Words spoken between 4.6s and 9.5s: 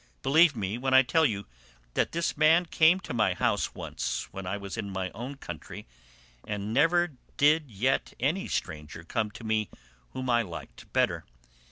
in my own country and never yet did any stranger come to